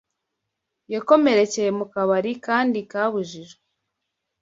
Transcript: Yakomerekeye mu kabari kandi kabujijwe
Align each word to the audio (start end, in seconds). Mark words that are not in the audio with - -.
Yakomerekeye 0.93 1.69
mu 1.79 1.85
kabari 1.93 2.31
kandi 2.45 2.79
kabujijwe 2.91 3.61